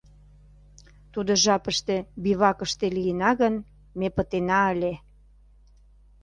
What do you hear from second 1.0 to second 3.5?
Тудо жапыште бивакыште лийына